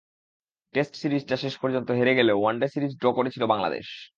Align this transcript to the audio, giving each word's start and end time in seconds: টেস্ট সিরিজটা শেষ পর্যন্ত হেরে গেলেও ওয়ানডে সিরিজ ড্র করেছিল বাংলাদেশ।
টেস্ট 0.73 0.93
সিরিজটা 0.95 1.35
শেষ 1.35 1.53
পর্যন্ত 1.57 1.91
হেরে 1.91 2.13
গেলেও 2.15 2.37
ওয়ানডে 2.39 2.67
সিরিজ 2.67 2.91
ড্র 2.99 3.07
করেছিল 3.13 3.43
বাংলাদেশ। 3.45 3.87